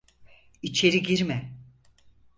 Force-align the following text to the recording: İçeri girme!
İçeri 0.61 0.99
girme! 1.03 1.51